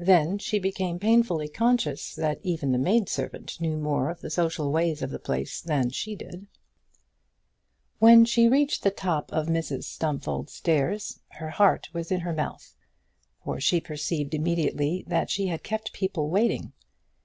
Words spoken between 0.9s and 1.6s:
painfully